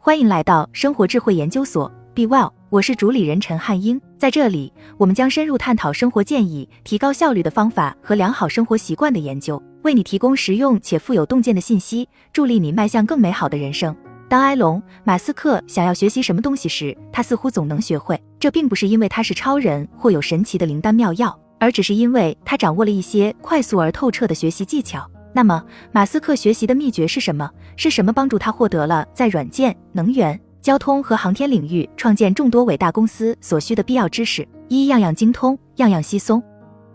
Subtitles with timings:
[0.00, 4.00] 欢迎来到生活智慧研究所，Be Well，我是主理人陈汉英。
[4.16, 13.94] 在这里，我们将深入探讨生活建议、提高效率的方法和良好生活习惯的研究，为你提供实用且富有洞见的信息，助力你迈向更美好的人生。
[14.28, 18.18] 当埃隆·马斯克想要学习什么东西时，他似乎总能学会。
[18.38, 25.10] 这并不是因为他是超人或有神奇的灵丹妙药，而只是因为他掌握了一些快速而透彻的学习技巧。
[25.38, 25.62] 那么，
[25.92, 27.48] 马斯克学习的秘诀是什么？
[27.76, 34.44] 是什么帮助他获得了在软件、能源、交通和航天领域创建众多伟大公司所需的必要知识？
[34.66, 36.42] 一样样精通，样样稀松。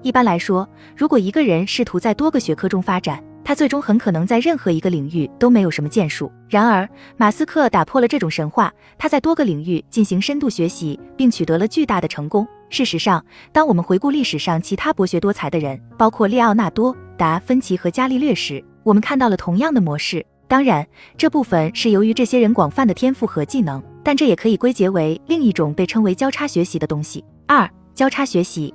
[0.02, 6.32] 一般来说，如果一个人试图在多个学科中发展，他最终很可能在任何一个领域都没有什么建树。
[6.50, 12.48] 然而，马斯克打破了这种神话，他在多个领域进行深度学习，并取得了巨大的成功。
[12.70, 16.96] 事实上，当我们回顾历史上其他博学多才的人，包括列奥纳多。
[17.16, 20.26] 达芬奇和伽利略时，我们看到了同样的模式。
[20.48, 27.24] 当然，这部分是由于这些人广泛的天赋和技能，但这也可以归结为另一种被称为交叉学习的东西。
[27.48, 28.74] 二、交叉学习。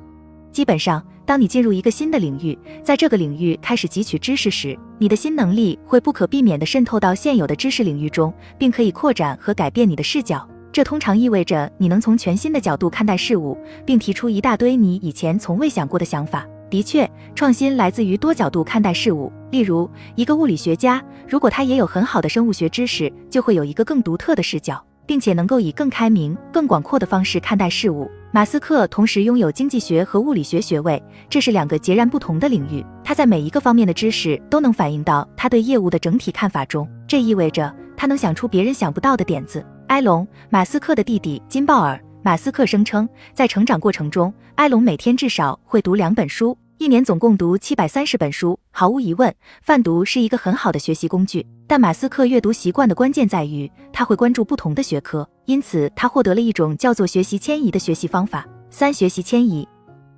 [0.53, 10.49] 基本上，当你进入一个新的领域，在这个领域开始汲取知识时，你的新能力会不可避免地渗透到现有的知识领域中，并可以扩展和改变你的视角。
[10.73, 16.47] 这通常意味着你能从全新的角度看待事物，并提出一大堆你以前从未想过的想法。
[16.71, 19.31] 的确，创新来自于多角度看待事物。
[19.51, 28.11] 例如，一个物理学家，如果他也有很好的生物学知识，就会有一个更独特的视角，并且能够以更开明、更广阔的方式看待事物。
[28.31, 32.85] 马斯克同时拥有经济学和物理学学位，这是两个截然不同的领域。
[33.03, 39.65] 他在每一个方面的知识都能反映到他对业务的整体看法中，这意味着他能想出别人想不到的点子。
[39.87, 41.99] 埃隆·马斯克的弟弟金鲍尔。
[42.21, 48.57] 马斯克声称，在成长过程中，埃隆每天至少会读两本书，一年总共读七百三十本书。
[48.71, 51.45] 毫无疑问，泛读是一个很好的学习工具。
[51.67, 58.47] 但马斯克阅读习惯的关键在于，他会关注不同的学科，因此他获得了一种叫做学习迁移的学习方法。
[58.71, 59.67] 三、学习迁移。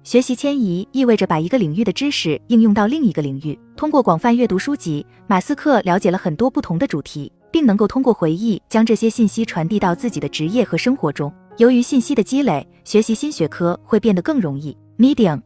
[0.04, 3.58] 学习迁移意味着把一个领域的知识应用到另一个领域。
[3.74, 11.32] 通过广泛阅读书籍，马斯克了解了很多不同的主题，并能够通过回忆将这些信息传递到自己的职业和生活中。
[11.56, 14.76] 由于信息的积累，学习新学科会变得更容易。
[14.98, 15.40] Medium，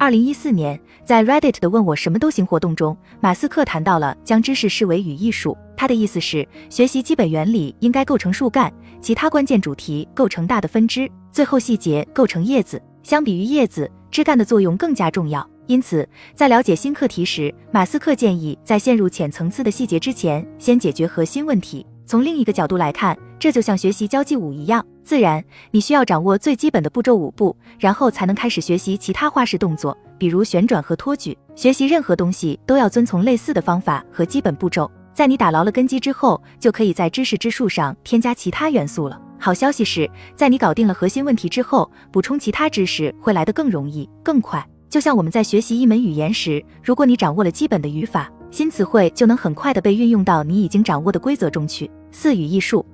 [0.00, 5.58] 二零一四年，在 Reddit 的“问我什么都行”活动中，马斯克谈到了将知识视为语艺术。
[5.76, 12.80] 他的意思是，学习基本原理应该构成树干，其他关键主题构成大的分支，最后细节构成叶子。
[13.02, 15.44] 相比于叶子，枝干的作用更加重要。
[15.66, 21.84] 因此，在了解新课题时，马斯克建议在陷入浅层次的细节之前，先解决核心问题。
[22.06, 24.84] 从另一个角度来看，这就像学习交际舞一样。
[25.08, 31.34] 自然，你需要掌握最基本的步骤五步，然后才能开始学习其他花式动作，比如旋转和托举。
[31.54, 34.90] 学习任何东西都要遵从类似的方法和基本步骤。
[35.14, 39.18] 在你打牢了根基之后，就可以在知识之树上添加其他元素了。
[39.38, 44.62] 好消息是，在你搞定了核心问题之后，补充其他知识会来得更容易、更快。
[44.90, 51.90] 就像我们在学习一门语言时，如果你掌握了基本的语法，新词汇就能很快地被运用到你已经掌握的规则中去。
[52.10, 52.84] 四语艺术。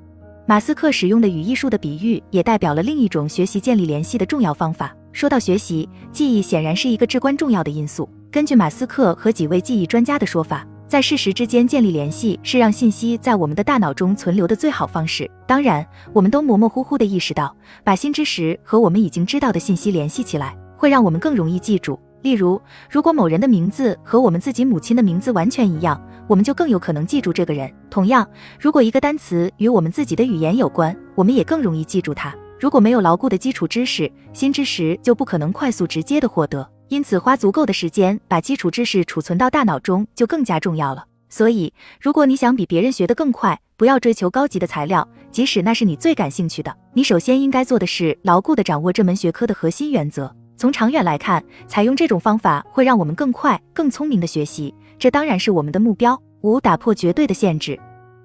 [0.47, 4.95] 马斯克使用的语艺术的比喻，也代表了另一种学习建立联系的重要方法。
[5.11, 8.07] 说到学习，记忆显然是一个至关重要的因素。
[8.31, 15.31] 根据马斯克和几位记忆专家的说法，在事实之间建立联系是让信息在我们的大脑中存留的最好方式。
[15.47, 21.99] 当然，我们都模模糊糊地意识到，把新知识和我们已经知道的信息联系起来，会让我们更容易记住。
[22.25, 22.59] 例如，
[22.89, 26.01] 如果某人的名字和我们自己母亲的名字完全一样。
[26.27, 27.71] 我们就更有可能记住这个人。
[27.91, 28.27] 同样，
[28.59, 32.35] 如果一个单词与我们自己的语言有关，我们也更容易记住它。
[32.59, 36.67] 如果没有牢固的基础知识，新知识就不可能快速直接的获得。
[36.89, 41.05] 因此，花足够的时间把基础知识储存到大脑中就更加重要了。
[41.29, 46.75] 所以，如果你想比别人学得更快，不要追求高级的材料，即使那是你最感兴趣的。
[46.95, 50.35] 你首先应该做的是牢固的掌握这门学科的核心原则。
[50.57, 54.75] 从长远来看，采用这种方法会让我们更快、更聪明的学习。
[54.99, 56.21] 这当然是我们的目标。
[56.43, 57.79] 五、打破绝对的限制。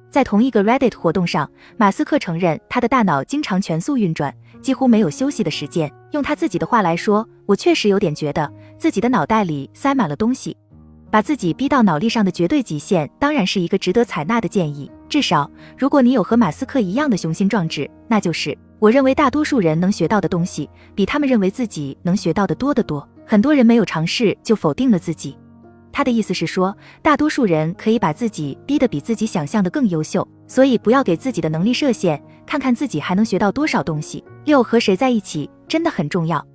[0.09, 5.89] 在同一个 Reddit 活动上，马斯克承认他的大脑经常全速运转，几乎没有休息的时间。
[6.11, 10.57] 用他自己的话来说，我确实有点觉得自己的脑袋里塞满了东西。
[11.09, 14.91] 把自己逼到脑力上的绝对极限，当然是一个值得采纳的建议。
[15.07, 23.07] 至少，如果你有和马斯克一样的雄心壮志，那就是我认为大多数人能学到的东西，比他们认为自己能学到的多得多。
[23.27, 25.37] 很多人没有尝试就否定了自己。
[25.91, 34.23] 他的意思是说，大多数人可以把自己逼得比自己想象的更优秀，所以不要给自己的能力设限，看看自己还能学到多少东西。
[34.45, 36.45] 六和谁在一起真的很重要。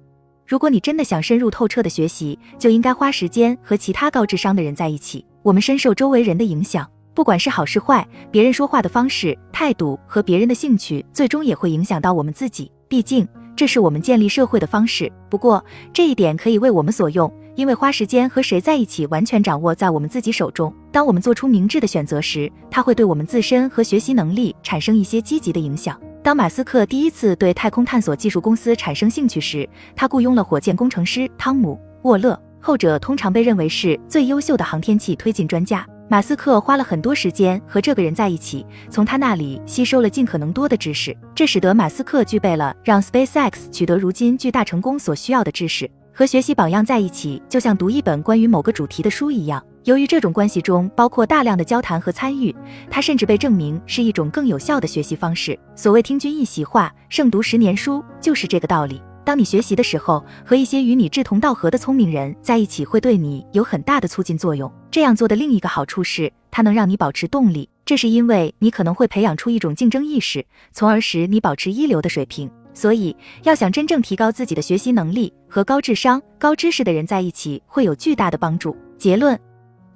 [0.47, 5.27] 如果你真的想深入透彻的学习，就应该花时间和其他高智商的人在一起。
[5.43, 12.71] 我们深受周围人的影响，不管是好是坏，别人说话的方式、态度和别人的兴趣，最终也会影响到我们自己。
[12.89, 15.11] 毕竟，这是我们建立社会的方式。
[15.31, 20.75] 不过，这一点可以为我们所用，因为花时间和谁在一起，完全掌握在我们自己手中。
[20.91, 25.97] 当我们做出明智的选择时，它会对我们自身和学习能力产生一些积极的影响。
[26.21, 35.87] 当马斯克第一次对太空探索技术公司产生兴趣时，他雇佣了火箭工程师汤姆·沃勒，后者通常被认为是最优秀的航天器推进专家。
[36.07, 45.91] 马斯克花了很多时间和这个人在一起，从他那里吸收了尽可能多的知识，这使得马斯克具备了让 SpaceX 取得如今巨大成功所需要的知识。
[46.13, 49.65] 和学习榜样在一起，就像读一本关于某个主题的书一样。
[49.85, 52.55] 由于这种关系中包括大量的交谈和参与，
[52.89, 55.59] 它甚至被证明是一种更有效的学习方式。
[55.75, 59.03] 所谓听君一席话，胜读十年书，就是这个道理。
[59.25, 64.71] 当你学习的时候，和一些与你志同道合的聪明人在一起，会对你有很大的促进作用。
[64.95, 67.69] 这样做的另一个好处是，它能让你保持动力。
[67.85, 72.49] 这是因为你可能会培养出一种竞争意识，从而使你保持一流的水平。
[72.73, 78.77] 所以，要想真正提高自己的学习能力，和高智商、高知识的人在一起会有巨大的帮助。
[78.97, 79.37] 结论：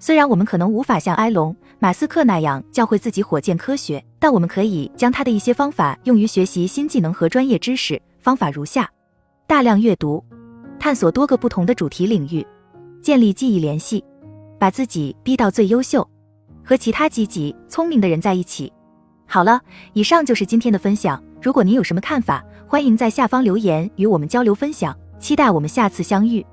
[0.00, 8.02] 虽然我们可能无法像埃隆·马斯克那样教会自己火箭科学，但我们可以将他的一些方法用于学习新技能和专业知识。
[8.18, 8.90] 方法如下。
[9.46, 10.24] 大量阅读，
[10.80, 12.44] 探索多个不同的主题领域，
[13.00, 14.02] 建立记忆联系，
[14.58, 16.08] 把自己逼到最优秀，
[16.64, 18.72] 和其他积极聪明的人在一起。
[19.26, 19.60] 好了，
[19.92, 21.22] 以上就是今天的分享。
[21.40, 24.96] 如果您有什么看法，欢迎在下方留言与我们交流分享。
[25.18, 26.44] 期待我们下次相遇。